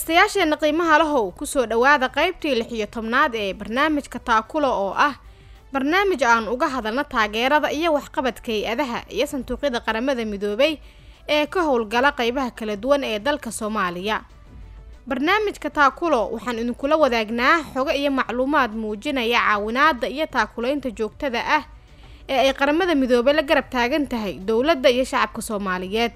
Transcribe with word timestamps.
dhegaystayaasheenna 0.00 0.56
qiimaha 0.56 0.98
lahow 0.98 1.30
ku 1.36 1.44
soo 1.46 1.66
dhowaada 1.66 2.08
qaybtii 2.08 2.54
lix 2.54 2.72
iyo 2.72 2.86
tobnaad 2.86 3.34
ee 3.34 3.52
barnaamijka 3.54 4.18
taakula 4.18 4.68
oo 4.68 4.94
ah 4.96 5.14
barnaamij 5.72 6.22
aan 6.24 6.48
uga 6.48 6.68
hadalno 6.68 7.04
taageerada 7.04 7.68
iyo 7.72 7.92
waxqabadka 7.92 8.52
hay'adaha 8.52 9.04
iyo 9.12 9.26
sanduuqyada 9.26 9.80
qaramada 9.80 10.24
midoobay 10.24 10.78
ee 11.28 11.46
ka 11.46 11.60
howlgala 11.62 12.12
qaybaha 12.16 12.50
kala 12.50 12.76
duwan 12.76 13.04
ee 13.04 13.18
dalka 13.18 13.52
soomaaliya. 13.52 14.24
Barnaamijka 15.06 15.70
taakulo 15.70 16.30
waxaan 16.32 16.58
idinkula 16.58 16.96
wadaagnaa 16.96 17.62
xogo 17.74 17.92
iyo 17.92 18.10
macluumaad 18.10 18.72
muujinaya 18.72 19.40
caawinaada 19.40 20.08
iyo 20.08 20.26
taakulaynta 20.26 20.90
joogtada 20.90 21.44
ah 21.56 21.62
ee 22.28 22.38
ay 22.48 22.52
qaramada 22.54 22.94
midoobay 22.94 23.34
la 23.34 23.42
garab 23.42 23.68
taagan 23.70 24.06
tahay 24.08 24.38
dowladda 24.40 24.88
iyo 24.90 25.04
shacabka 25.04 25.42
soomaaliyeed 25.42 26.12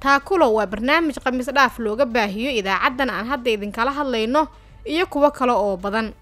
taakulo 0.00 0.46
waa 0.54 0.66
barnaamij 0.66 1.16
khamiis 1.24 1.50
dhaaf 1.56 1.78
looga 1.78 2.06
baahiyo 2.06 2.50
idaacaddan 2.60 3.10
aan 3.10 3.26
hadda 3.26 3.50
idinkala 3.50 3.92
hadlayno 3.92 4.46
iyo 4.84 5.06
kuwo 5.06 5.30
kale 5.30 5.52
oo 5.52 5.76
badan 5.76 6.12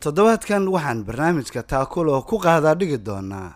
toddobaadkan 0.00 0.68
waxaan 0.68 1.04
barnaamijka 1.04 1.62
taakulo 1.62 2.22
ku 2.22 2.38
qaadaa 2.38 2.74
dhigi 2.74 2.98
doonaa 2.98 3.50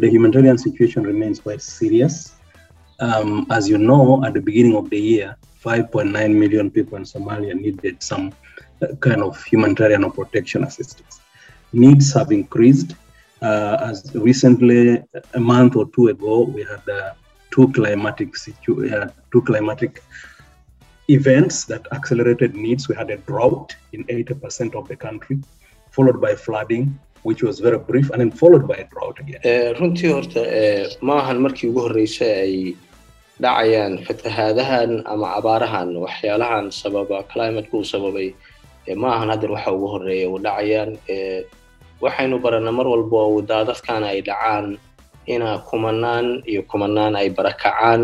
The 0.00 0.08
humanitarian 0.08 0.56
situation 0.58 1.04
remains 1.04 1.40
quite 1.40 1.60
serious. 1.60 2.32
Um, 3.00 3.46
as 3.50 3.68
you 3.68 3.76
know, 3.76 4.24
at 4.24 4.32
the 4.32 4.40
beginning 4.40 4.74
of 4.74 4.88
the 4.88 4.96
year, 4.98 5.36
5.9 5.64 6.08
million 6.42 6.70
people 6.70 6.96
in 6.96 7.04
Somalia 7.04 7.54
needed 7.54 8.02
some 8.02 8.32
uh, 8.80 8.86
kind 9.00 9.20
of 9.22 9.36
humanitarian 9.44 10.02
or 10.04 10.10
protection 10.10 10.64
assistance. 10.64 11.20
Needs 11.74 12.14
have 12.14 12.32
increased. 12.32 12.94
Uh, 13.42 13.76
as 13.90 13.98
recently, 14.14 15.02
a 15.34 15.40
month 15.40 15.74
or 15.76 15.86
two 15.96 16.08
ago, 16.08 16.42
we 16.56 16.62
had 16.72 16.82
uh, 16.88 17.12
two 17.50 17.66
climatic 17.72 18.36
situ- 18.36 18.80
uh, 18.94 19.08
two 19.32 19.42
climatic 19.42 20.02
events 21.08 21.64
that 21.64 21.86
accelerated 21.92 22.54
needs. 22.54 22.88
We 22.88 22.94
had 22.94 23.10
a 23.10 23.16
drought 23.30 23.74
in 23.92 24.04
80% 24.04 24.74
of 24.74 24.88
the 24.88 24.96
country, 24.96 25.38
followed 25.90 26.20
by 26.20 26.34
flooding, 26.34 26.98
which 27.22 27.42
was 27.42 27.60
very 27.60 27.78
brief, 27.78 28.10
and 28.10 28.20
then 28.20 28.30
followed 28.30 28.68
by 28.68 28.76
a 28.76 28.86
drought 28.92 29.18
again. 29.24 29.40
runtii 29.80 30.10
horta 30.16 30.42
maahan 31.10 31.38
markii 31.46 31.68
ugu 31.70 31.80
horreysay 31.86 32.30
ay 32.44 32.54
dhacayaan 33.44 33.94
fatahaadahan 34.06 34.90
ama 35.12 35.28
abaarahan 35.40 35.90
waxyaalahan 36.04 36.66
sababa 36.82 37.18
climateka 37.32 37.74
uu 37.80 37.88
sababay 37.94 38.28
maahan 39.04 39.28
haddan 39.32 39.50
waxa 39.56 39.70
ugu 39.76 39.88
horreeya 39.94 40.26
uu 40.32 40.38
dhacayaan 40.46 40.90
waxaynu 42.02 42.36
baranaa 42.44 42.72
mar 42.78 42.86
walba 42.92 43.16
oo 43.28 43.40
ay 44.10 44.20
dhacaan 44.28 44.66
ina 45.26 45.58
kumanaan 45.68 46.26
iyo 46.50 46.62
kumanaan 46.70 47.14
ay 47.20 47.28
barakacaan 47.30 48.02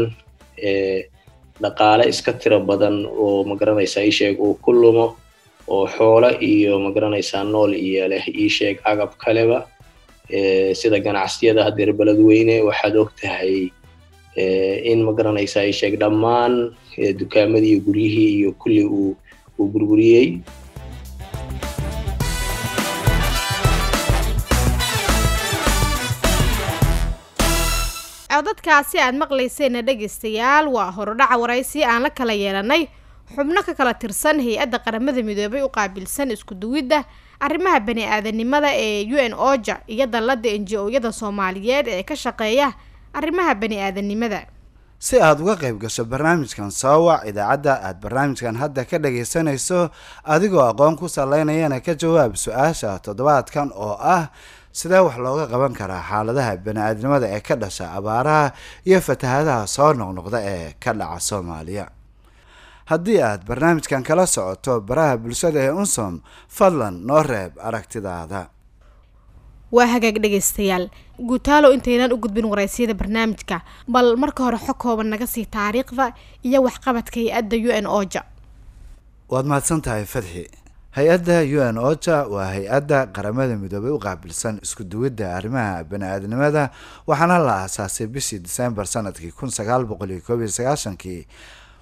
dhaqaale 1.62 2.04
iska 2.12 2.32
tiro 2.40 2.58
badan 2.60 2.96
oo 3.06 3.44
ma 3.48 3.54
garanaysaa 3.60 4.04
iisheeg 4.08 4.36
uu 4.40 4.54
ku 4.64 4.72
lumo 4.72 5.06
oo 5.68 5.86
xoolo 5.96 6.30
iyo 6.40 6.78
ma 6.84 6.90
garanaysaa 6.96 7.44
nool 7.44 7.72
iyo 7.74 8.04
leh 8.12 8.24
iisheeg 8.28 8.76
agab 8.84 9.10
kaleba 9.24 9.58
sida 10.80 10.98
ganacsiyada 11.06 11.64
hadeer 11.66 11.92
beledweyne 11.98 12.60
waxaad 12.68 12.94
og 13.02 13.10
tahay 13.20 13.70
in 14.92 14.98
ma 15.06 15.12
garanaysaa 15.18 15.64
iisheeg 15.70 15.94
dhammaan 16.02 16.54
dukaamadii 17.20 17.72
iyo 17.72 17.80
guryihii 17.86 18.30
iyo 18.38 18.50
kulli 18.60 18.84
uu 18.84 19.16
uu 19.58 19.68
codadkaasi 28.36 28.98
aad 29.00 29.16
maqlayseena 29.16 29.80
dhegaystayaal 29.82 30.68
waa 30.68 30.90
horudhaca 30.92 31.36
waraysi 31.40 31.84
aan 31.84 32.02
la 32.02 32.10
kala 32.10 32.32
yeelanay. 32.36 32.88
Xubno 33.34 33.62
ka 33.64 33.74
kala 33.74 33.94
tirsan 33.94 34.38
hay'adda 34.44 34.78
qaramada 34.84 35.22
midoobay 35.24 35.62
u 35.64 35.68
qaabilsan 35.72 36.30
isku 36.30 36.54
duwidda 36.54 37.04
arrimaha 37.40 37.80
bani-aadanimada 37.80 38.70
ee 38.76 39.08
u 39.08 39.16
n 39.18 39.32
oja 39.34 39.80
iyo 39.88 40.06
dallada 40.06 40.48
enji-oyada 40.48 41.12
soomaaliyeed 41.12 41.88
ee 41.88 42.02
ka 42.02 42.14
shaqeeya 42.16 42.72
arrimaha 43.12 43.54
bani-aadanimada. 43.54 44.46
Si 44.98 45.16
aada 45.20 45.42
uga 45.42 45.56
qayb 45.56 45.78
gasho 45.80 46.04
barnaamijkan 46.04 46.70
soo 46.70 47.04
wac 47.08 47.24
idaacadda 47.28 47.72
aada 47.82 47.98
barnaamijkan 48.04 48.56
hadda 48.56 48.84
ka 48.84 48.98
dhagaysanayso 48.98 49.90
adigoo 50.24 50.62
aqoon 50.70 50.96
ku 50.96 51.08
salaynayana 51.08 51.80
ka 51.80 51.94
jawaab 51.94 52.36
su'aasha 52.36 52.98
toddobaadkan 53.04 53.72
oo 53.74 53.96
ah 54.00 54.28
sidee 54.78 55.00
wax 55.06 55.16
looga 55.24 55.46
qaban 55.52 55.72
karaa 55.80 56.02
xaaladaha 56.10 56.52
bani-aadnimada 56.66 57.26
ee 57.36 57.40
ka 57.48 57.54
dhasha 57.62 57.84
abaaraha 57.98 58.52
iyo 58.88 59.00
fatahadaha 59.08 59.66
soo 59.76 59.90
noqnoqda 60.00 60.38
ee 60.54 60.74
ka 60.84 60.90
dhaca 61.00 61.20
soomaaliya. 61.28 61.86
Haddii 62.90 63.20
aad 63.28 63.42
barnaamijkan 63.48 64.02
kala 64.08 64.26
socoto 64.26 64.80
baraha 64.88 65.16
bulshada 65.22 65.60
ee 65.66 65.70
unsom 65.82 66.20
fadlan 66.56 66.94
noo 67.08 67.22
reeb 67.22 67.52
aragtidaada. 67.68 68.40
Waa 69.72 69.86
hagaag 69.94 70.18
dhegaystayaal. 70.22 70.84
Guutaalo 71.28 71.72
intaynaan 71.74 72.12
u 72.12 72.18
gudbin 72.24 72.44
waraysyada 72.52 72.94
barnaamijka 72.94 73.60
bal 73.88 74.16
marka 74.16 74.44
hore 74.44 74.58
xog 74.66 74.78
kooban 74.84 75.08
naga 75.10 75.26
sii 75.26 75.46
taariikhda 75.56 76.12
iyo 76.48 76.58
waxqabadka 76.66 77.16
hay'adda 77.20 77.56
u 77.56 77.70
n 77.82 77.86
oja 78.00 78.22
waad 79.32 79.46
mahadsan 79.50 79.80
tahay 79.82 80.04
fadxi 80.04 80.44
hay'adda 80.96 81.42
u 81.44 81.60
n 81.72 81.76
oja 81.78 82.24
waa 82.34 82.48
hay'adda 82.56 83.12
qaramada 83.12 83.56
midoobay 83.60 83.92
u 83.92 83.98
qaabilsan 84.00 84.60
isku 84.64 84.84
duwidda 84.84 85.36
arrimaha 85.36 85.84
bani-aadnimada 85.84 86.70
waxaana 87.06 87.36
la 87.38 87.54
aasaasay 87.68 88.06
bishii 88.06 88.38
disembar 88.40 88.86
sannadkii 88.88 89.32
kun 89.36 89.50
sagaal 89.52 89.84
boqol 89.84 90.10
iyo 90.10 90.22
koob 90.26 90.40
iyo 90.40 90.48
sagaashankii. 90.48 91.26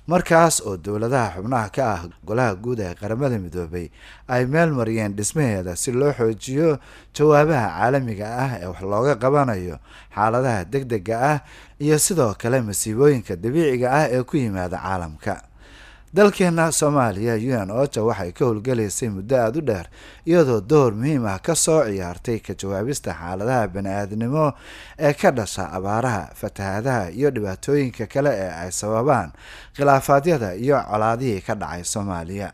Markaas 0.07 0.61
oo 0.67 0.77
dowladaha 0.77 1.39
xubnaha 1.41 1.69
ka 1.73 1.83
ah 1.95 2.01
golaha 2.27 2.53
guud 2.61 2.81
ee 2.81 2.93
qaramada 2.95 3.39
midoobay 3.41 3.89
ay 4.29 4.45
meel 4.47 4.69
mariyeen 4.77 5.15
dhismaheeda 5.17 5.77
si 5.81 5.93
loo 5.97 6.13
xoojiyo 6.13 6.77
jawaabaha 7.17 7.69
caalamiga 7.79 8.27
ah 8.45 8.51
ee 8.61 8.67
wax 8.69 8.81
looga 8.85 9.15
qabanayo 9.17 9.79
xaaladaha 10.15 10.65
deg 10.69 10.85
dega 10.93 11.17
ah 11.33 11.39
iyo 11.81 11.97
sidoo 11.99 12.35
kale 12.37 12.61
masiibooyinka 12.61 13.37
dabiiciga 13.41 13.89
ah 13.93 14.05
ee 14.13 14.21
ku 14.29 14.37
yimaada 14.37 14.77
caalamka 14.77 15.41
dalkeena 16.15 16.71
soomaaliya 16.73 17.35
u 17.35 17.51
n 17.67 17.71
oja 17.75 18.03
waxay 18.07 18.31
ka 18.33 18.45
howlgalaysay 18.47 19.09
muddo 19.11 19.35
aada 19.37 19.59
u 19.59 19.63
dheer 19.67 19.87
iyadoo 20.27 20.61
door 20.61 20.93
muhiim 20.95 21.27
ah 21.27 21.39
ka 21.43 21.55
soo 21.55 21.83
ciyaartay 21.91 22.39
ka 22.39 22.55
jawaabista 22.55 23.11
xaaladaha 23.19 23.67
bani-aadnimo 23.75 24.53
ee 24.99 25.13
ka 25.13 25.31
dhasha 25.35 25.73
abaaraha 25.75 26.31
fatahadaha 26.41 27.11
iyo 27.11 27.31
dhibaatooyinka 27.35 28.07
kale 28.07 28.31
ee 28.31 28.51
ay 28.63 28.71
sababaan 28.71 29.33
khilaafaadyada 29.77 30.55
iyo 30.55 30.79
colaadihii 30.91 31.41
ka 31.43 31.55
dhacay 31.55 31.83
soomaaliya. 31.85 32.53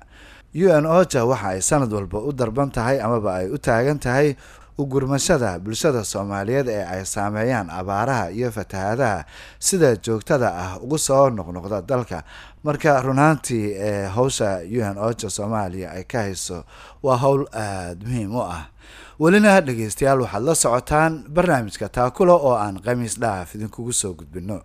U 0.50 0.66
n 0.80 0.86
oja 0.86 1.24
waxa 1.24 1.48
ay 1.54 1.60
sanad 1.62 1.92
walba 1.92 2.18
u 2.18 2.32
darban 2.32 2.70
tahay 2.72 2.96
amaba 3.00 3.34
ay 3.44 3.46
u 3.52 3.58
taagan 3.58 3.98
tahay 4.00 4.34
ugurmashada 4.78 5.58
bulshada 5.58 6.04
soomaaliyeed 6.04 6.68
ee 6.68 6.84
ay 6.84 7.04
saameeyaan 7.04 7.70
abaaraha 7.70 8.30
iyo 8.30 8.50
fatahadaha 8.52 9.24
sida 9.58 9.96
joogtada 9.96 10.48
ah 10.56 10.78
ugu 10.82 10.98
soo 10.98 11.30
noqnoqda 11.30 11.82
dalka. 11.82 12.22
Marka 12.64 13.00
runaantii 13.02 13.72
ee 13.78 14.06
howsha 14.08 14.60
u 14.64 14.80
n 14.94 14.98
oja 14.98 15.30
soomaaliya 15.30 15.90
ay 15.92 16.04
ka 16.04 16.18
hayso 16.18 16.64
waa 17.02 17.16
howl 17.16 17.44
aada 17.52 18.06
muhiim 18.06 18.34
u 18.36 18.42
ah. 18.42 18.66
Welina 19.20 19.60
dhegeystayaal 19.60 20.20
waxaad 20.20 20.42
la 20.42 20.54
socotaan 20.54 21.24
barnaamijka 21.28 21.88
taakulo 21.88 22.36
oo 22.36 22.54
aan 22.56 22.80
khamiis 22.84 23.20
dhaaf 23.20 23.54
idinkugu 23.54 23.92
soo 23.92 24.12
gudbino 24.14 24.60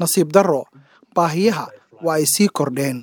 nasiib 0.00 0.30
darro 0.36 0.62
baahiyaha 1.16 1.66
waa 2.06 2.14
ay 2.22 2.26
sii 2.34 2.48
kordheen 2.58 2.98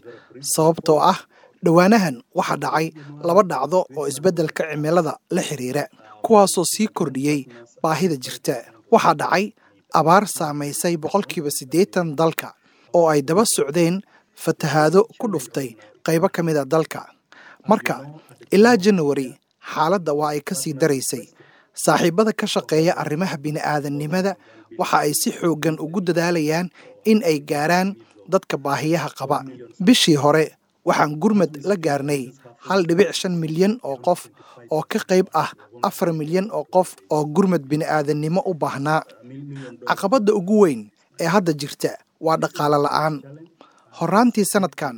sababtoo 0.54 1.00
ah 1.12 1.20
dhowaanahan 1.66 2.16
waxaa 2.40 2.58
dhacay 2.64 2.88
laba 3.28 3.44
dhacdo 3.52 3.80
oo 3.98 4.08
isbeddelka 4.08 4.64
cimilada 4.72 5.14
la 5.36 5.42
xiriira 5.50 5.84
kuwaasoo 6.24 6.64
sii 6.74 6.88
kordhiyey 6.88 7.40
baahida 7.84 8.16
jirta 8.16 8.56
waxaa 8.92 9.14
dhacay 9.22 9.46
abaar 10.00 10.24
saamaysay 10.38 10.96
boqolkiiba 11.04 11.50
siddeetan 11.58 12.08
dalka 12.20 12.50
oo 12.98 13.06
ay 13.14 13.22
daba 13.28 13.44
socdeen 13.56 13.96
fatahaado 14.44 15.00
ku 15.20 15.26
dhuftay 15.34 15.70
qaybo 16.06 16.28
ka 16.36 16.42
mid 16.48 16.58
a 16.58 16.66
dalka. 16.74 17.02
Marka 17.70 17.96
ilaa 18.56 18.78
janawari 18.84 19.30
xaaladda 19.72 20.12
waa 20.20 20.32
ay 20.36 20.42
ka 20.48 20.56
sii 20.62 20.74
daraysay. 20.82 21.26
Saaxiibada 21.84 22.32
ka 22.40 22.46
shaqeeya 22.54 22.94
arrimaha 23.02 23.36
bini'aadannimada 23.44 24.32
waxa 24.80 24.98
ay 25.06 25.12
si 25.22 25.30
xooggan 25.40 25.76
ugu 25.86 26.00
dadaalayaan 26.08 26.68
in 27.12 27.20
ay 27.30 27.38
gaaraan 27.52 27.90
dadka 28.32 28.56
baahiyaha 28.66 29.10
qaba. 29.20 29.38
Bishii 29.86 30.16
hore 30.24 30.46
waxaan 30.88 31.14
gurmad 31.22 31.52
la 31.70 31.76
gaarnay 31.86 32.24
hal 32.68 32.82
dhibic 32.88 33.12
shan 33.20 33.34
milyan 33.44 33.74
oo 33.90 33.98
qof 34.08 34.22
oo 34.76 34.84
ka 34.92 35.00
qayb 35.10 35.28
ah 35.42 35.50
afar 35.88 36.10
milyan 36.20 36.48
oo 36.58 36.64
qof 36.76 36.90
oo 37.16 37.24
gurmad 37.36 37.64
bini'aadannimo 37.72 38.42
u 38.50 38.54
baahnaa 38.62 39.02
caqabadda 39.90 40.32
ugu 40.40 40.56
weyn 40.64 40.82
ee 41.24 41.30
hadda 41.34 41.52
jirta 41.62 41.92
waa 42.26 42.38
dhaqaale 42.44 42.78
la'aan. 42.86 43.16
Horraantii 44.00 44.46
sanadkan 44.54 44.96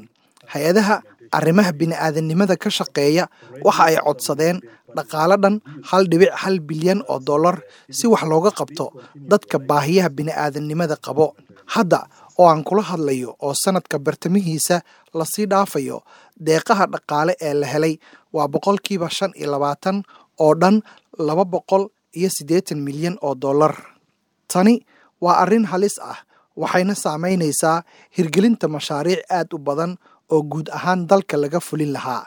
hay'adaha 0.54 0.95
arrimaha 1.38 1.71
bini'aadannimada 1.80 2.56
ka 2.63 2.69
shaqeeya 2.77 3.24
waxa 3.68 3.83
ay 3.89 3.95
codsadeen 4.07 4.57
dhaqaale 4.98 5.36
dhan 5.44 5.56
hal 5.89 6.04
dhibic 6.12 6.31
hal 6.42 6.56
bilyan 6.69 7.00
oo 7.12 7.19
dollar 7.30 7.56
si 7.98 8.06
wax 8.13 8.24
looga 8.31 8.51
qabto 8.60 8.86
dadka 9.31 9.57
baahiyaha 9.69 10.10
bini'aadannimada 10.18 10.95
qabo. 11.06 11.27
Hadda 11.74 12.00
oo 12.40 12.48
aan 12.52 12.62
kula 12.68 12.82
hadlayo 12.90 13.30
oo 13.46 13.54
sanadka 13.64 13.98
bartamihiisa 14.06 14.78
la 15.18 15.26
sii 15.34 15.46
dhaafayo 15.52 15.98
deeqaha 16.48 16.86
dhaqaale 16.94 17.34
ee 17.48 17.54
la 17.62 17.68
helay 17.74 17.96
waa 18.36 18.48
boqolkiiba 18.54 19.08
shan 19.18 19.32
iyo 19.40 19.50
labaatan 19.54 19.98
oo 20.46 20.54
dhan 20.62 20.76
laba 21.28 21.46
boqol 21.54 21.84
iyo 22.20 22.30
siddeetan 22.36 22.80
milyan 22.88 23.16
oo 23.28 23.34
dollar. 23.44 23.74
Tani 24.52 24.76
waa 25.24 25.38
arrin 25.44 25.66
halis 25.72 25.96
ah 26.12 26.20
waxayna 26.62 26.96
saamaynaysaa 27.04 27.78
hirgelinta 28.18 28.66
mashaariic 28.76 29.22
aad 29.38 29.50
u 29.54 29.58
badan 29.68 29.92
oo 30.34 30.42
guud 30.52 30.68
ahaan 30.78 31.02
dalka 31.10 31.36
laga 31.44 31.60
fulin 31.68 31.92
lahaa. 31.98 32.24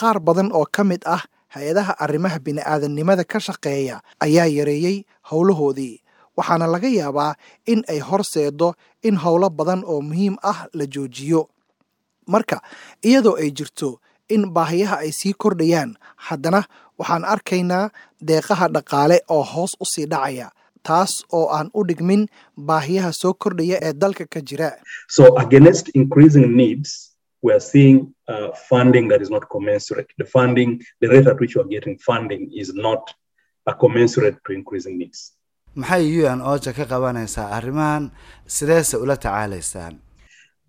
Qaar 0.00 0.16
badan 0.26 0.48
oo 0.58 0.66
ka 0.74 0.82
mid 0.90 1.02
ah 1.16 1.22
hay'adaha 1.54 1.92
arrimaha 2.04 2.38
bini'aadannimada 2.46 3.24
ka 3.32 3.38
shaqeeya 3.46 3.96
ayaa 4.24 4.46
yareeyey 4.58 4.96
howlahoodii 5.30 5.94
waxaana 6.36 6.66
laga 6.74 6.88
yaabaa 7.00 7.32
in 7.72 7.80
ay 7.92 8.00
horseedo 8.08 8.68
in 9.08 9.16
howlo 9.24 9.48
badan 9.58 9.82
oo 9.92 10.00
muhiim 10.08 10.34
ah 10.50 10.58
la 10.78 10.84
joojiyo. 10.94 11.42
Marka 12.32 12.56
iyadoo 13.08 13.36
ay 13.42 13.50
jirto 13.58 13.88
in 14.34 14.42
baahiyaha 14.56 14.96
ay 15.04 15.10
sii 15.18 15.34
kordhayaan 15.42 15.90
haddana 16.26 16.60
waxaan 16.98 17.24
arkaynaa 17.34 17.84
deeqaha 18.28 18.66
dhaqaale 18.74 19.16
oo 19.36 19.42
hoos 19.52 19.72
u 19.80 19.84
sii 19.92 20.06
dhacaya 20.12 20.48
taas 20.86 21.12
oo 21.38 21.46
aan 21.56 21.68
u 21.74 21.84
dhigmin 21.88 22.22
baahiyaha 22.68 23.10
soo 23.20 23.32
kordhaya 23.42 23.76
ee 23.86 23.92
dalka 24.02 24.24
ka 24.32 24.40
jira 24.48 24.68
Maxay 35.76 36.06
u 36.22 36.26
n 36.30 36.40
oja 36.52 36.70
ka 36.72 36.84
qabanaysaa 36.86 37.50
arrimahan? 37.58 38.10
Sideese 38.46 38.94
ula 38.96 39.16
tacaalaysaan 39.16 39.98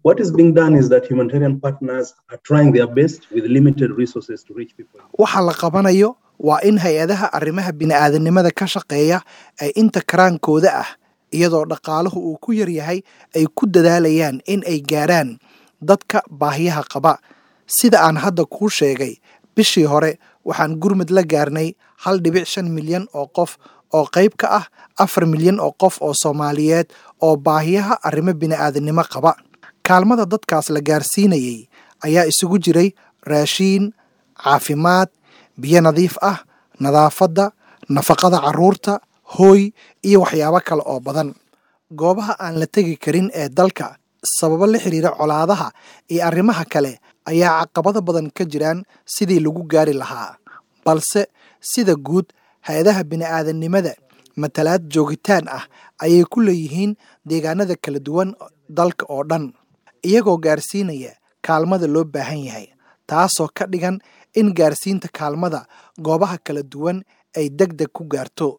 What 0.05 0.19
is 0.19 0.29
being 0.37 0.53
done 0.53 0.73
is 0.77 0.89
that 0.89 1.05
humanitarian 1.09 1.59
partners 1.59 2.13
are 2.29 2.37
trying 2.47 2.69
their 2.73 2.85
best 2.99 3.25
with 3.33 3.45
limited 3.45 3.89
resources 4.01 4.43
to 4.47 4.53
reach 4.53 4.73
people. 4.77 5.01
waxa 5.17 5.41
la 5.41 5.53
qabanayo 5.53 6.09
waa 6.47 6.59
in 6.69 6.77
hay'adaha 6.77 7.27
arrimaha 7.37 7.71
bini'aadanimada 7.79 8.51
ka 8.59 8.65
shaqeeya 8.73 9.17
ay 9.61 9.69
inta 9.81 10.01
karaankooda 10.11 10.69
ah 10.83 10.89
iyadoo 11.37 11.65
dhaqaaluhu 11.71 12.17
uu 12.29 12.37
ku 12.43 12.51
yar 12.53 12.69
yahay 12.69 12.99
ay 13.37 13.45
ku 13.57 13.65
dadaalayaan 13.75 14.37
in 14.53 14.61
ay 14.71 14.77
gaaraan 14.91 15.29
dadka 15.89 16.21
baahiyaha 16.29 16.83
qaba. 16.93 17.13
Sida 17.77 17.97
aan 18.05 18.17
hadda 18.23 18.45
kuu 18.45 18.69
sheegay 18.69 19.13
bishii 19.57 19.85
hore 19.89 20.11
waxaan 20.45 20.77
gurmud 20.81 21.09
la 21.17 21.23
gaarnay 21.33 21.73
hal 22.05 22.17
dhibic 22.21 22.45
shan 22.45 22.67
milyan 22.77 23.05
oo 23.17 23.25
qof 23.37 23.57
oo 23.93 24.05
qayb 24.15 24.33
ka 24.41 24.47
ah 24.59 24.65
afar 25.03 25.25
milyan 25.27 25.59
oo 25.59 25.71
qof 25.81 25.95
oo 26.01 26.13
soomaaliyeed 26.23 26.87
oo 27.25 27.35
baahiyaha 27.37 27.93
arrimo 28.07 28.33
bini'aadanimo 28.33 29.03
qaba. 29.13 29.31
Kaalmada 29.87 30.25
dadkaas 30.25 30.69
la 30.73 30.81
gaarsiinayay 30.81 31.59
ayaa 32.05 32.25
isugu 32.31 32.57
jiray 32.63 32.89
raashiin 33.29 33.93
caafimaad 34.43 35.09
biyo 35.61 35.79
nadiif 35.81 36.15
ah 36.21 36.39
nadaafadda 36.83 37.45
nafaqada 37.95 38.37
carruurta 38.45 38.93
hooy 39.37 39.61
iyo 40.07 40.17
waxyaabo 40.23 40.59
kale 40.67 40.83
oo 40.91 40.99
badan. 40.99 41.29
Goobaha 41.99 42.33
aan 42.43 42.55
la 42.59 42.67
tegi 42.67 42.95
karin 43.03 43.27
ee 43.33 43.49
dalka 43.49 43.95
sababo 44.37 44.65
la 44.67 44.79
xiriira 44.83 45.11
colaadaha 45.19 45.67
iyo 46.11 46.21
arrimaha 46.29 46.65
kale 46.73 46.91
ayaa 47.29 47.61
caqabado 47.65 48.01
badan 48.07 48.27
ka 48.37 48.43
jiraan 48.51 48.79
sidii 49.13 49.39
lagu 49.45 49.61
gaari 49.71 49.93
lahaa 49.93 50.33
balse 50.85 51.21
sida 51.71 51.95
guud 52.07 52.25
hay'adaha 52.67 53.01
bini'aadannimada 53.09 53.93
matalaad 54.41 54.83
joogitaan 54.93 55.45
ah 55.57 55.63
ayay 56.03 56.23
ku 56.31 56.39
leeyihiin 56.47 56.91
deegaanada 57.29 57.75
kala 57.83 57.99
duwan 58.07 58.29
dalka 58.77 59.05
oo 59.13 59.23
dhan 59.29 59.45
iyagoo 60.07 60.37
gaarsiinaya 60.45 61.11
kaalmada 61.45 61.87
loo 61.93 62.03
baahan 62.13 62.41
yahay 62.47 62.67
taasoo 63.09 63.49
ka 63.57 63.63
dhigan 63.71 63.97
in 64.39 64.47
gaarsiinta 64.59 65.07
kaalmada 65.17 65.59
goobaha 66.05 66.37
kala 66.45 66.61
duwan 66.73 66.97
ay 67.37 67.47
deg 67.59 67.71
deg 67.79 67.91
ku 67.95 68.03
gaarto. 68.13 68.49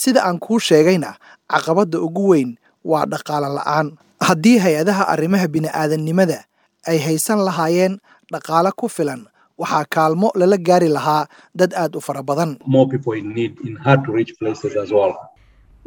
Sida 0.00 0.20
aan 0.26 0.38
kuu 0.44 0.58
sheegayna 0.66 1.10
caqabadda 1.52 1.98
ugu 2.06 2.24
weyn 2.30 2.50
waa 2.90 3.06
dhaqaale 3.12 3.48
la'aan. 3.58 3.88
Haddii 4.26 4.58
hay'adaha 4.64 5.02
arrimaha 5.12 5.46
bini'aadannimada 5.54 6.38
ay 6.90 6.98
haysan 7.04 7.40
lahaayeen 7.46 7.94
dhaqaale 8.32 8.70
ku 8.80 8.86
filan 8.96 9.22
waxaa 9.62 9.84
kaalmo 9.94 10.28
lala 10.40 10.56
gaari 10.68 10.88
lahaa 10.96 11.24
dad 11.58 11.72
aad 11.82 11.92
u 11.96 12.00
fara 12.06 12.22
badan. 12.28 12.50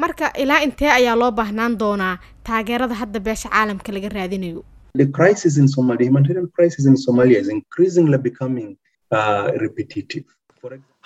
Marka 0.01 0.25
ilaa 0.43 0.62
intee 0.65 0.89
ayaa 1.00 1.15
loo 1.21 1.31
baahnaan 1.39 1.74
doonaa 1.81 2.15
taageerada 2.48 2.95
hadda 3.01 3.19
beesha 3.25 3.50
caalamka 3.50 3.89
laga 3.95 4.09
raadinayo? 4.17 4.62
Uh, 9.12 9.50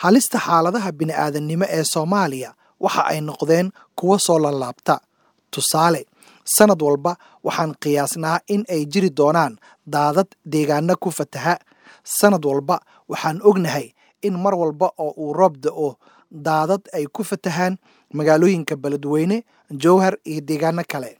halista 0.04 0.38
xaaladaha 0.46 0.90
bini'aadannimo 1.00 1.66
ee 1.78 1.84
soomaaliya 1.94 2.50
waxa 2.86 3.02
ay 3.12 3.20
noqdeen 3.30 3.68
kuwo 4.00 4.16
soo 4.26 4.40
laalaabta 4.44 4.96
tusaale 5.54 6.02
sanad 6.56 6.82
walba 6.88 7.12
waxaan 7.48 7.72
qiyaasnaa 7.84 8.38
in 8.54 8.62
ay 8.74 8.82
jiri 8.94 9.10
doonaan 9.20 9.54
daadad 9.94 10.28
deegaano 10.54 10.94
ku 11.04 11.10
fataha 11.18 11.54
sanad 12.18 12.44
walba 12.50 12.78
waxaan 13.12 13.40
ognahay 13.50 13.88
in 14.28 14.36
mar 14.44 14.56
walba 14.62 14.88
oo 15.04 15.12
uu 15.24 15.34
roob 15.40 15.56
da'o 15.66 15.90
daadad 16.48 16.84
ay 16.98 17.06
ku 17.16 17.22
fatahaan 17.30 17.76
magaalooyinka 18.18 18.76
beledweyne 18.84 19.38
jowhar 19.84 20.16
iyo 20.32 20.42
deegaano 20.50 20.84
kale. 20.92 21.12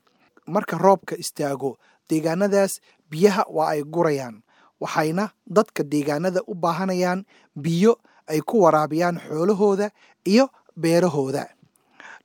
Marka 0.54 0.76
roobka 0.86 1.14
istaago 1.24 1.72
deegaanadaas 2.10 2.74
biyaha 3.12 3.44
waa 3.56 3.70
ay 3.76 3.82
gurayaan 3.94 4.36
waxayna 4.82 5.26
dadka 5.56 5.82
deegaanada 5.92 6.42
u 6.48 6.54
baahanayaan 6.64 7.20
biyo 7.64 7.92
ay 8.32 8.40
ku 8.50 8.56
waraabiyaan 8.64 9.20
xoolahooda 9.28 9.88
iyo 10.32 10.46
beerahooda. 10.82 11.44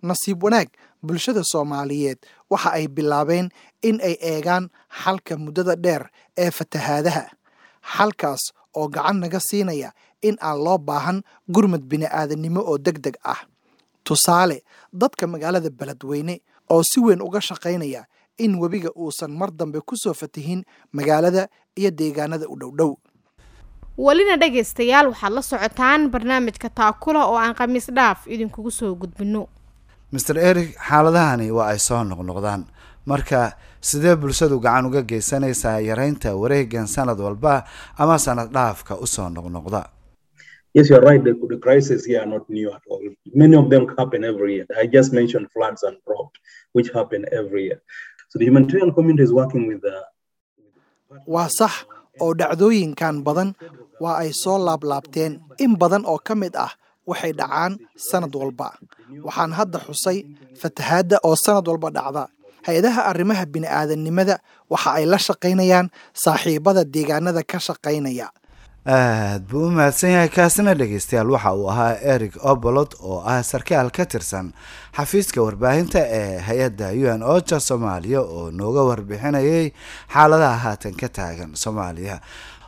Nasiib 0.03 0.43
wanaag 0.45 0.69
bulshada 1.03 1.43
soomaaliyeed 1.53 2.19
waxa 2.51 2.71
ay 2.79 2.87
bilaabeen 2.97 3.47
in 3.89 3.97
ay 4.09 4.15
eegaan 4.31 4.65
xalka 5.03 5.35
muddada 5.45 5.75
dheer 5.85 6.03
ee 6.43 6.51
fatahaadaha 6.59 7.25
xalkaas 7.95 8.43
oo 8.77 8.89
gacan 8.89 9.19
naga 9.21 9.41
siinaya 9.41 9.93
in 10.23 10.37
aan 10.41 10.59
loo 10.65 10.79
baahan 10.79 11.23
gurmad 11.49 11.83
bini'aadanimo 11.91 12.61
oo 12.61 12.79
deg 12.79 12.99
deg 13.05 13.17
ah. 13.25 13.41
Tusaale 14.05 14.63
dadka 14.93 15.27
magaalada 15.27 15.71
beledweyne 15.71 16.41
oo 16.71 16.83
si 16.83 17.01
weyn 17.01 17.23
uga 17.23 17.41
shaqaynaya 17.41 18.05
in 18.39 18.59
webiga 18.59 18.91
uusan 18.97 19.31
mar 19.31 19.51
dambe 19.51 19.81
ku 19.81 19.97
soo 19.97 20.15
fatihin 20.15 20.65
magaalada 20.93 21.49
iyo 21.79 21.91
deegaanada 21.91 22.47
u 22.49 22.57
dhowdhow 22.61 22.93
welina 23.99 24.37
dhegaystayaal 24.37 25.07
waxaad 25.13 25.33
la 25.33 25.43
socotaan 25.43 26.11
barnaamijka 26.11 26.69
taakula 26.71 27.27
oo 27.27 27.37
aan 27.37 27.55
khamiis 27.55 27.91
dhaaf 27.93 28.27
idinkugu 28.27 28.71
soo 28.71 28.95
gudbinno. 28.95 29.49
Master 30.13 30.39
eric 30.39 30.77
xaaladahani 30.89 31.51
waa 31.51 31.69
ay 31.73 31.79
soo 31.79 32.05
noqnoqdaan. 32.05 32.65
Marka 33.07 33.53
sidee 33.89 34.15
bulshadu 34.23 34.57
gacan 34.67 34.87
uga 34.91 35.03
geysanaysaa 35.11 35.79
yareynta 35.89 36.31
wareegan 36.43 36.87
sanad 36.95 37.19
walba 37.27 37.55
ama 38.03 38.17
sanad 38.27 38.49
dhaafka 38.57 38.93
u 39.05 39.07
soo 39.15 39.29
noqnoqda 39.37 39.83
Yes, 40.77 40.89
you're 40.91 41.05
right. 41.09 41.23
The, 41.27 41.35
the 41.53 41.59
crises 41.65 42.01
here 42.09 42.21
are 42.23 42.31
not 42.35 42.45
new 42.49 42.69
at 42.77 42.81
all. 42.91 43.03
Many 43.41 43.57
of 43.61 43.67
them 43.73 43.85
happen 43.99 44.21
every 44.25 44.53
year. 44.57 44.67
I 44.83 44.87
just 44.97 45.11
mentioned 45.19 45.47
floods 45.55 45.83
and 45.89 45.97
drought, 46.07 46.33
which 46.77 46.89
happen 46.97 47.27
every 47.41 47.63
year. 47.69 47.81
So 48.31 48.39
the 48.41 48.47
humanitarian 48.49 48.91
community 48.97 49.23
is 49.29 49.33
working 49.41 49.65
with 49.71 49.81
the 49.87 49.97
waa 51.35 51.49
sax 51.59 51.75
oo 52.25 52.33
dhacdooyinkan 52.41 53.15
badan 53.27 53.51
waa 54.05 54.17
ay 54.25 54.31
soo 54.43 54.57
laablaabteen 54.69 55.33
in 55.65 55.73
badan 55.83 56.05
oo 56.13 56.17
ka 56.29 56.35
mid 56.43 56.55
ah 56.67 56.73
waxay 57.11 57.33
dhacaan 57.41 57.73
sanad 58.09 58.33
walba 58.41 58.69
waxaan 59.27 59.53
hadda 59.59 59.79
xusay 59.87 60.19
fatahaadda 60.61 61.17
oo 61.29 61.37
sanad 61.45 61.67
walba 61.71 61.89
dhacda 61.99 62.25
hay'adaha 62.67 63.01
arrimaha 63.11 63.45
bini'aadanimada 63.53 64.37
waxa 64.73 64.91
ay 64.99 65.05
la 65.13 65.19
shaqaynayaan 65.27 65.87
saaxiibada 66.25 66.83
deegaanada 66.95 67.43
ka 67.51 67.59
shaqaynaya. 67.69 68.29
Aad 68.87 69.43
buu 69.51 69.67
u 69.67 69.71
mahadsan 69.71 70.11
yahay 70.11 70.29
kaasina 70.37 70.75
dhegeystayaal 70.75 71.31
waxa 71.35 71.53
uu 71.55 71.69
ahaa 71.71 71.95
eric 72.15 72.35
obolod 72.53 72.91
oo 73.11 73.23
ah 73.33 73.39
sarkaal 73.51 73.91
ka 73.97 74.05
tirsan 74.13 74.47
xafiiska 74.97 75.39
warbaahinta 75.47 76.01
ee 76.21 76.39
hay'adda 76.49 76.89
u 76.91 77.07
n 77.19 77.23
ocha 77.23 77.61
soomaaliya 77.69 78.21
oo 78.37 78.51
nooga 78.51 78.83
warbixinayay 78.91 79.71
xaaladaha 80.15 80.57
haatan 80.65 80.95
ka 81.01 81.09
taagan 81.17 81.51
soomaaliya 81.63 82.17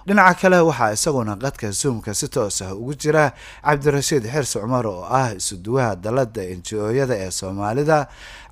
dhinaca 0.07 0.35
kale 0.41 0.59
waxaa 0.69 0.93
isaguna 0.97 1.35
qadka 1.37 1.69
zoomka 1.81 2.13
si 2.15 2.29
toos 2.29 2.61
ah 2.63 2.75
ugu 2.77 2.93
jira 3.03 3.33
cabdirashiid 3.65 4.25
xirsi 4.35 4.59
cumar 4.61 4.87
oo 4.87 5.05
ah 5.19 5.33
isuduwaha 5.33 5.97
dalada 5.97 6.43
enji-ooyada 6.53 7.15
ee 7.25 7.31
soomaalida. 7.31 7.99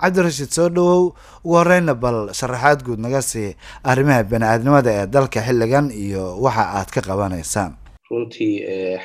Cabdirashiid 0.00 0.50
soo 0.56 0.68
dhawow 0.68 1.12
ugu 1.44 1.54
horeyna 1.60 1.94
bal 1.94 2.32
sharaxaad 2.32 2.80
guud 2.86 3.00
naga 3.04 3.20
sii 3.22 3.52
arrimaha 3.84 4.22
bani-aadnimada 4.24 4.90
ee 4.98 5.06
dalka 5.06 5.40
xilligan 5.46 5.90
iyo 5.92 6.40
waxa 6.44 6.64
aad 6.78 6.88
ka 6.94 7.00
qabanaysaan. 7.08 7.72
Runtii 8.10 8.54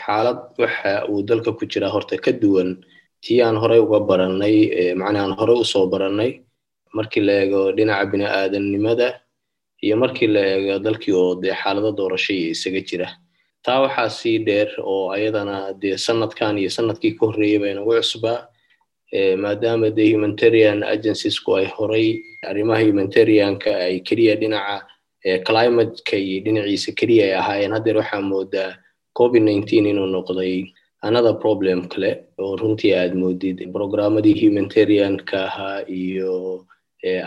xaalad 0.06 0.40
waxa 0.58 0.92
uu 1.12 1.24
dalka 1.28 1.52
ku 1.52 1.66
jiraa 1.68 1.92
horta 1.92 2.16
ka 2.18 2.32
duwan 2.32 2.80
tii 3.24 3.42
aan 3.44 3.58
horey 3.60 3.80
uga 3.84 4.00
baranay 4.00 4.56
macnaa 4.96 5.24
aan 5.28 5.36
horey 5.40 5.58
u 5.60 5.66
soo 5.68 5.88
baranay 5.92 6.40
markii 6.96 7.22
la 7.28 7.34
eego 7.44 7.72
dhinaca 7.76 8.06
bini-aadamnimada 8.12 9.08
iyo 9.84 9.96
markii 9.98 10.28
la 10.28 10.42
eego 10.54 10.80
dalkii 10.86 11.14
oo 11.14 11.36
dee 11.42 11.54
xaalado 11.62 11.92
doorashaya 11.98 12.52
isaga 12.56 12.82
jira. 12.90 13.08
Taa 13.66 13.82
waxaa 13.82 14.10
sii 14.10 14.38
dheer 14.48 14.70
oo 14.84 15.12
ayadana 15.12 15.74
dee 15.82 15.98
sanadkan 15.98 16.58
iyo 16.58 16.70
sannadkii 16.70 17.14
ka 17.18 17.26
horreeyay 17.26 17.60
ba 17.60 17.68
inagu 17.72 17.92
cusbaa 18.00 18.48
maadaama 19.44 19.90
dee 19.98 20.14
humanitarian 20.14 20.84
agenciesku 20.84 21.56
ay 21.60 21.66
horay 21.78 22.08
arrimaha 22.50 22.82
humanitarianka 22.84 23.72
ay 23.86 24.00
keliya 24.08 24.36
dhinaca 24.36 24.84
climateka 25.48 26.16
iyo 26.18 26.40
dhinaciisa 26.46 26.92
keliya 27.00 27.24
ay 27.26 27.34
ahaayeen. 27.42 27.74
Haddeer 27.76 27.98
waxaa 27.98 28.22
moodaa 28.22 28.72
covid 29.18 29.44
nineteen 29.44 29.86
inuu 29.86 30.08
noqday 30.16 30.66
another 31.02 31.34
problem 31.40 31.88
kale 31.88 32.12
oo 32.40 32.56
runtii 32.56 32.94
aad 32.96 33.14
moodid. 33.16 33.58
Programmadii 33.72 34.36
humanitarianka 34.48 35.38
ahaa 35.46 35.82
iyo 35.88 36.66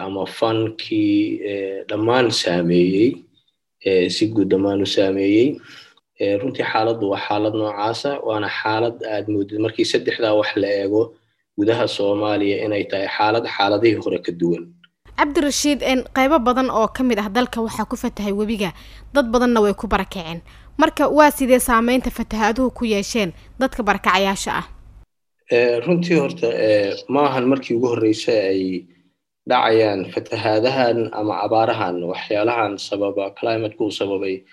ama 0.05 0.27
fankii 0.27 1.41
dhammaan 1.89 2.31
saameeyey 2.31 3.11
si 4.11 4.27
guud 4.35 4.49
dhammaan 4.51 4.83
u 4.83 4.87
saameeyey 4.87 5.49
runtii 6.43 6.65
xaaladdu 6.73 7.11
waa 7.13 7.21
xaalad 7.29 7.55
noocaasa 7.55 8.11
waana 8.29 8.49
xaalad 8.49 8.97
aad 9.15 9.27
moodid. 9.33 9.59
Markii 9.65 9.85
saddexdaa 9.93 10.35
wax 10.41 10.51
la 10.57 10.69
eego 10.83 11.03
gudaha 11.59 11.87
soomaaliya 11.89 12.65
inay 12.65 12.85
tahay 12.91 13.09
xaalad 13.17 13.45
xaaladihii 13.57 14.01
hore 14.05 14.19
ka 14.27 14.33
duwan. 14.41 14.65
Cabdirashiid 15.19 15.81
qaybo 16.17 16.39
badan 16.39 16.69
oo 16.71 16.89
ka 16.97 17.03
mid 17.05 17.19
ah 17.19 17.29
dalka 17.29 17.61
waxaa 17.67 17.85
ku 17.91 17.97
fatahay 17.97 18.33
webiga. 18.33 18.73
Dad 19.15 19.27
badanna 19.33 19.61
way 19.65 19.75
ku 19.75 19.87
barakaceen. 19.87 20.41
Marka 20.81 21.09
waa 21.09 21.31
sidee 21.31 21.59
saameynta 21.59 22.11
fatahaaduhu 22.11 22.71
ku 22.79 22.85
yeesheen 22.85 23.33
dadka 23.61 23.83
barakacayaasha 23.83 24.53
ah? 24.61 24.67
Runtii 25.87 26.17
horta 26.23 26.49
maahan 27.09 27.45
markii 27.53 27.75
ugu 27.77 27.87
horreysa 27.93 28.33
ay 28.33 28.85
dhacayaan 29.49 30.11
fatahaadahan 30.13 31.11
ama 31.17 31.41
abaarahan 31.45 31.97
waxyaalahan 32.05 32.77
sababa 32.79 33.33
climateka 33.39 33.81
uu 33.85 33.93
sababay 33.95 34.45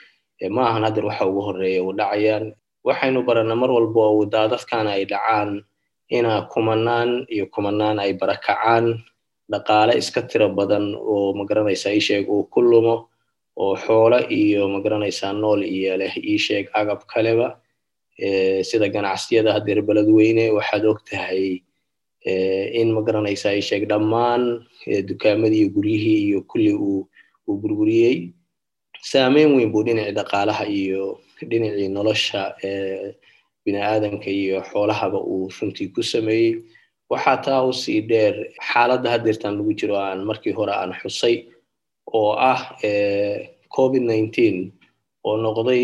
maahan 0.49 0.83
haddeer 0.87 1.05
waxa 1.09 1.25
ugu 1.27 1.41
horreeya 1.47 1.81
uu 1.83 1.93
dhacayaan. 1.97 2.53
Waxaynu 2.87 3.25
barana 3.27 3.55
mar 3.55 3.67
walba 3.71 4.01
oo 4.13 4.23
daadadkan 4.25 4.87
ay 4.87 5.03
dhacaan 5.05 5.59
ina 6.07 6.47
kumanaan 6.47 7.27
iyo 7.27 7.45
kumanaan 7.51 7.99
ay 7.99 8.15
barakacaan 8.15 9.03
dhaqaale 9.51 9.97
iska 9.99 10.21
tiro 10.23 10.47
badan 10.55 10.95
oo 10.95 11.33
ma 11.35 11.43
garanaysaa 11.43 11.91
iisheeg 11.91 12.29
uu 12.31 12.47
ku 12.47 12.61
lumo 12.63 13.11
oo 13.59 13.75
xoolo 13.75 14.23
iyo 14.31 14.71
ma 14.71 14.79
garanaysaa 14.79 15.33
nool 15.35 15.61
iyo 15.67 15.97
leh 15.99 16.13
iisheeg 16.15 16.71
agab 16.73 17.03
kaleba. 17.11 17.59
Sida 18.63 18.87
ganacsiyada 18.89 19.51
haddeer 19.53 19.81
beledweyne 19.83 20.49
waxaad 20.55 20.85
og 20.89 21.03
tahay 21.05 21.61
in 22.81 22.91
ma 22.95 23.01
garanaysaa 23.07 23.53
iisheeg 23.55 23.83
dhammaan 23.91 24.43
dukaamadii 25.09 25.59
iyo 25.63 25.69
guryihii 25.75 26.19
iyo 26.27 26.39
kulli 26.49 26.73
uu 26.73 27.07
burburiyey. 27.47 28.33
Saameyn 29.11 29.55
weyn 29.55 29.71
buu 29.71 29.83
dhinacii 29.87 30.15
dhaqaalaha 30.19 30.65
iyo 30.67 31.19
dhinacii 31.49 31.89
nolosha 31.89 32.41
bini'aadanka 33.65 34.29
iyo 34.29 34.61
xoolahaba 34.71 35.19
uu 35.23 35.49
runtii 35.59 35.87
ku 35.95 36.03
sameeyey. 36.03 36.63
Waxaa 37.09 37.37
taa 37.45 37.61
u 37.63 37.71
sii 37.73 38.01
dheer 38.09 38.35
xaaladda 38.69 39.09
haddeertan 39.15 39.55
lagu 39.57 39.71
jiro 39.79 39.95
aan 39.95 40.25
markii 40.27 40.51
hore 40.57 40.73
aan 40.75 40.91
xusay 40.99 41.35
oo 42.13 42.31
ah 42.35 42.75
covid 43.75 44.03
nineteen 44.03 44.71
oo 45.23 45.37
noqday 45.43 45.83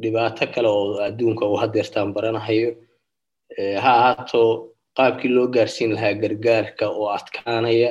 dhibaato 0.00 0.46
kale 0.54 0.68
oo 0.68 0.96
adduunka 1.06 1.44
uu 1.46 1.56
haddeertaan 1.62 2.12
baranahayo 2.16 2.70
ha 3.84 3.90
ahaato 4.00 4.69
qaabkii 4.96 5.30
loo 5.36 5.46
gaarsiin 5.54 5.92
lahaa 5.94 6.14
gargaarka 6.22 6.84
oo 6.88 7.08
adkaanaya 7.18 7.90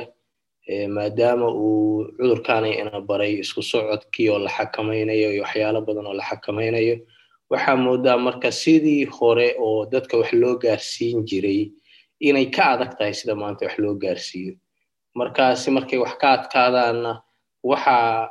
maadaama 0.95 1.47
uu 1.47 2.05
cudurkaanay 2.17 2.73
ina 2.81 3.01
baray 3.09 3.33
isku 3.43 3.61
socodkii 3.71 4.29
oo 4.29 4.39
la 4.45 4.49
xakamaynayo 4.57 5.29
iyo 5.33 5.41
waxyaalo 5.43 5.79
badan 5.87 6.07
oo 6.07 6.13
la 6.19 6.23
xakamaynayo 6.29 6.95
waxaa 7.51 7.75
moodaa 7.85 8.17
marka 8.17 8.51
sidii 8.51 9.05
hore 9.05 9.55
oo 9.59 9.85
dadka 9.91 10.17
wax 10.21 10.31
loo 10.41 10.55
gaarsiin 10.63 11.17
jiray 11.29 11.61
inay 12.27 12.45
ka 12.55 12.63
adag 12.73 12.91
tahay 12.97 13.13
sida 13.13 13.35
maanta 13.35 13.65
wax 13.65 13.75
loo 13.83 13.95
gaarsiiyo. 14.03 14.53
Markaasi 15.17 15.71
markay 15.71 15.99
wax 16.03 16.13
ka 16.21 16.27
adkaadaanna 16.37 17.11
waxaa 17.63 18.29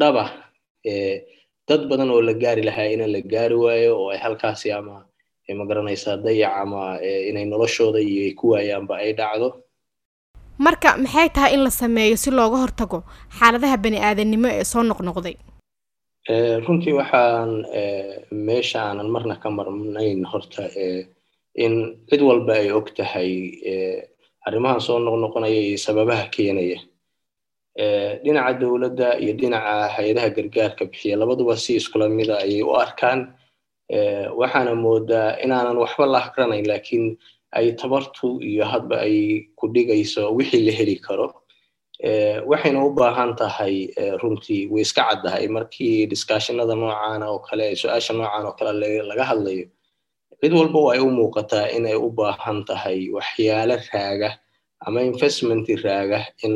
dhaba 0.00 0.24
dad 1.68 1.82
badan 1.90 2.10
oo 2.14 2.20
la 2.22 2.32
gaari 2.42 2.62
lahaa 2.62 2.88
ina 2.94 3.06
la 3.14 3.20
gaari 3.32 3.54
waayo 3.64 3.92
oo 4.00 4.08
ay 4.14 4.18
halkaasi 4.24 4.72
ama 4.72 4.96
ma 5.54 5.64
garanaysaa 5.64 6.16
dayac 6.24 6.52
ama 6.62 6.98
inay 7.30 7.44
noloshooda 7.44 7.98
iyo 8.00 8.34
ku 8.36 8.48
waayaanba 8.52 8.96
ay 9.00 9.12
dhacdo? 9.12 9.48
Marka 10.58 10.96
maxay 10.96 11.28
tahay 11.32 11.54
in 11.54 11.64
la 11.64 11.70
sameeyo 11.70 12.16
si 12.16 12.30
looga 12.30 12.58
hortago 12.64 13.04
xaaladaha 13.38 13.76
bani-aadanimo 13.84 14.48
ee 14.48 14.64
soo 14.64 14.82
noqnoqday? 14.82 15.36
Runtii 16.66 16.92
waxaan 17.00 17.50
meesha 18.32 18.78
aanan 18.82 19.08
marna 19.08 19.36
ka 19.42 19.48
marnayn 19.50 20.24
horta 20.24 20.68
in 21.64 21.74
cid 22.10 22.20
walba 22.22 22.52
ay 22.60 22.70
og 22.72 22.92
tahay 22.96 23.30
arrimahan 24.46 24.80
soo 24.80 24.98
noqnoqonaya 24.98 25.60
iyo 25.68 25.78
sababaha 25.78 26.28
keenaya. 26.34 26.78
Dhinaca 28.24 28.52
dowladda 28.60 29.08
iyo 29.22 29.32
dhinaca 29.32 29.88
hay'adaha 29.96 30.28
gargaarka 30.36 30.84
bixiya 30.90 31.16
labaduba 31.16 31.56
si 31.56 31.76
iskula 31.80 32.08
mida 32.08 32.36
ayay 32.44 32.62
u 32.62 32.74
arkaan 32.76 33.32
waxaana 34.40 34.74
moodaa 34.84 35.36
inaanan 35.44 35.76
waxba 35.82 36.04
la 36.12 36.18
akranayn 36.28 36.66
laakiin 36.70 37.06
ay 37.58 37.66
tabartu 37.80 38.28
iyo 38.50 38.64
hadba 38.72 38.96
ay 39.06 39.48
ku 39.58 39.64
dhigayso 39.74 40.22
wixii 40.36 40.62
la 40.66 40.72
heli 40.78 40.96
karo. 41.06 41.28
Waxayna 42.50 42.84
u 42.86 42.90
baahan 42.98 43.32
tahay 43.40 43.88
runtii 44.22 44.68
way 44.72 44.82
iska 44.84 45.02
caddahay. 45.08 45.48
Markii 45.48 46.06
discussionada 46.10 46.74
noocaana 46.80 47.26
oo 47.32 47.38
kale 47.48 47.74
su'aasha 47.80 48.12
noocan 48.18 48.44
oo 48.46 48.52
kale 48.58 48.72
laga 49.08 49.24
hadlayo 49.30 49.66
cid 50.40 50.52
walba 50.52 50.78
oo 50.78 50.90
ay 50.94 51.00
u 51.00 51.08
muuqataa 51.10 51.66
inay 51.76 51.96
u 51.96 52.10
baahan 52.18 52.58
tahay 52.68 53.08
waxyaalo 53.16 53.76
raaga 53.92 54.30
ama 54.86 55.00
investment 55.02 55.66
raaga 55.84 56.20
in 56.44 56.54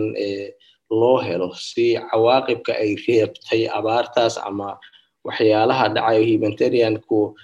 loo 1.01 1.19
helo 1.27 1.49
si 1.57 1.97
cawaaqibka 2.11 2.73
ay 2.83 2.91
reebtay 3.07 3.63
abaartaas 3.79 4.37
ama 4.49 4.79
waxyaalaha 5.25 5.89
dhacayo 5.89 6.23
humanitarianku 6.31 7.35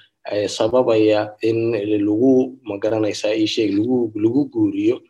sababaya 0.47 1.30
in 1.42 1.73
lagu 2.06 2.58
ma 2.64 2.78
garanaysaa 2.78 3.32
iisheeg 3.35 3.70
lagu 3.78 4.12
lagu 4.14 4.44
guuriyo 4.52 5.00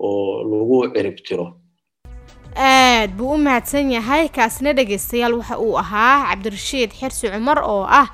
oo 0.00 0.42
lagu 0.42 0.88
ciribtiro. 0.94 1.46
Aad 2.56 3.10
buu 3.16 3.34
u 3.34 3.38
mahadsan 3.38 3.90
yahay 3.92 4.28
kaasina 4.28 4.72
dhegaystayaal 4.72 5.34
waxa 5.34 5.58
uu 5.58 5.78
ahaa 5.78 6.26
cabdirashiid 6.30 6.90
xirsi 7.00 7.30
cumar 7.30 7.58
oo 7.62 7.82
ah 8.00 8.08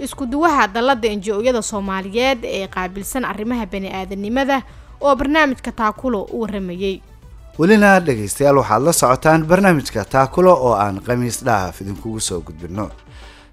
isku 0.00 0.26
duwaha 0.26 0.66
dalladda 0.68 1.08
enji-ooyada 1.08 1.62
soomaaliyeed 1.62 2.38
ee 2.44 2.66
qaabilsan 2.66 3.24
arrimaha 3.24 3.66
bani-aadanimada 3.66 4.62
oo 5.00 5.14
barnaamijka 5.16 5.72
taakulo 5.72 6.22
u 6.32 6.40
warramayey 6.40 7.00
welina 7.58 8.00
dhegaystayaal 8.00 8.58
waxaad 8.62 8.82
la 8.82 8.92
socotaan 8.92 9.44
barnaamijka 9.44 10.04
taakulo 10.04 10.52
oo 10.54 10.74
aan 10.74 11.00
khamiis 11.06 11.44
dhaaf 11.44 11.80
idinkugu 11.80 12.20
soo 12.20 12.40
gudbinno 12.40 12.90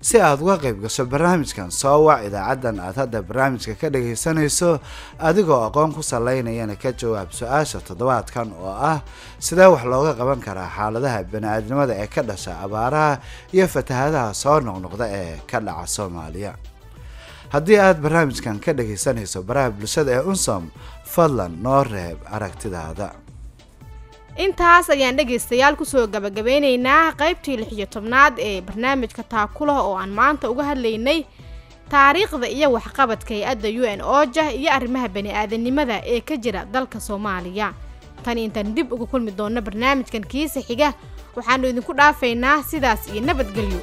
si 0.01 0.19
aad 0.21 0.41
uga 0.41 0.57
qayb 0.61 0.77
gasho 0.83 1.05
barnaamijkan 1.09 1.71
soo 1.71 2.05
wac 2.07 2.21
idaacaddan 2.27 2.79
aad 2.79 2.95
hadda 3.01 3.21
barnaamijka 3.21 3.73
ka 3.81 3.89
dhagaysanayso 3.89 4.79
adigoo 5.19 5.61
aqoon 5.67 5.91
ku 5.95 6.01
salaynayana 6.05 6.75
ka 6.77 6.91
jawaab 6.93 7.31
su'aasha 7.33 7.81
toddobaadkan 7.87 8.53
oo 8.53 8.69
ah 8.91 9.01
sidee 9.39 9.65
wax 9.73 9.83
looga 9.89 10.13
qaban 10.19 10.39
karaa 10.39 10.69
xaaladaha 10.77 11.23
bani-aadnimada 11.33 11.93
ee 11.97 12.07
ka 12.07 12.21
dhasha 12.21 12.61
abaaraha 12.65 13.19
iyo 13.53 13.67
fatahadaha 13.67 14.33
soo 14.33 14.59
noqnoqda 14.61 15.05
ee 15.09 15.41
ka 15.49 15.59
dhaca 15.59 15.87
soomaaliya? 15.87 16.53
Haddii 17.53 17.79
aad 17.81 17.97
barnaamijkan 18.03 18.59
ka 18.63 18.71
dhagaysanayso 18.77 19.41
baraha 19.43 19.71
bulshada 19.71 20.11
ee 20.13 20.23
unsom 20.31 20.69
fadlan 21.03 21.57
noo 21.63 21.83
reeb 21.83 22.19
aragtidaada 22.35 23.11
intaas 24.37 24.89
ayaan 24.93 25.17
dhegaystayaal 25.17 25.75
ku 25.79 25.85
soo 25.85 26.05
gabagabeyneynaa 26.13 27.11
qaybtii 27.21 27.57
lix 27.61 27.71
iyo 27.73 27.85
tobnaad 27.95 28.33
ee 28.39 28.61
barnaamijka 28.61 29.23
taakulaha 29.33 29.81
oo 29.89 29.95
aan 29.97 30.09
maanta 30.19 30.49
uga 30.53 30.63
hadlaynay 30.69 31.19
taariikhda 31.89 32.47
iyo 32.57 32.67
waxqabadka 32.77 33.33
hay'adda 33.33 33.69
u 33.81 33.83
n 33.97 34.01
oja 34.01 34.45
iyo 34.59 34.69
arrimaha 34.77 35.07
bani-aadanimada 35.15 35.97
ee 36.13 36.21
ka 36.21 36.35
jira 36.37 36.65
dalka 36.73 36.99
soomaaliya. 36.99 37.73
Tan 38.23 38.37
intaan 38.37 38.75
dib 38.75 38.91
uga 38.93 39.05
kulmi 39.11 39.31
doonno 39.31 39.61
barnaamijkan 39.61 40.23
kiisa 40.31 40.61
xiga 40.61 40.93
waxaannu 41.35 41.67
idinku 41.73 41.93
dhaafaynaa 41.99 42.63
sidaas 42.69 43.07
iyo 43.09 43.21
nabadgelyo 43.25 43.81